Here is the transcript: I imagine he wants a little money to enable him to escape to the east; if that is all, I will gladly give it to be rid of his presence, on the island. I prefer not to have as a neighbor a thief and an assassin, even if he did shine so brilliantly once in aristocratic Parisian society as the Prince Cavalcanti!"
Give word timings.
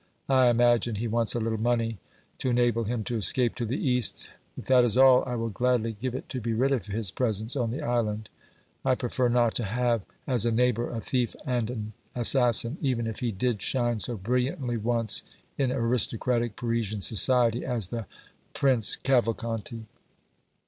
I 0.29 0.47
imagine 0.47 0.95
he 0.95 1.07
wants 1.07 1.35
a 1.35 1.39
little 1.39 1.59
money 1.61 1.99
to 2.39 2.49
enable 2.49 2.85
him 2.85 3.03
to 3.03 3.17
escape 3.17 3.53
to 3.53 3.67
the 3.67 3.77
east; 3.77 4.31
if 4.57 4.65
that 4.65 4.83
is 4.83 4.97
all, 4.97 5.23
I 5.27 5.35
will 5.35 5.49
gladly 5.49 5.95
give 6.01 6.15
it 6.15 6.27
to 6.29 6.41
be 6.41 6.53
rid 6.53 6.71
of 6.71 6.87
his 6.87 7.11
presence, 7.11 7.55
on 7.55 7.69
the 7.69 7.83
island. 7.83 8.27
I 8.83 8.95
prefer 8.95 9.29
not 9.29 9.53
to 9.57 9.63
have 9.63 10.01
as 10.25 10.43
a 10.43 10.51
neighbor 10.51 10.89
a 10.89 11.01
thief 11.01 11.35
and 11.45 11.69
an 11.69 11.93
assassin, 12.15 12.79
even 12.81 13.05
if 13.05 13.19
he 13.19 13.31
did 13.31 13.61
shine 13.61 13.99
so 13.99 14.17
brilliantly 14.17 14.77
once 14.77 15.21
in 15.55 15.71
aristocratic 15.71 16.55
Parisian 16.55 17.01
society 17.01 17.63
as 17.63 17.89
the 17.89 18.07
Prince 18.55 18.95
Cavalcanti!" 18.95 19.85